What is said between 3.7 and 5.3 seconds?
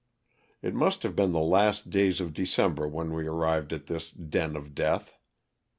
at this *'den of death."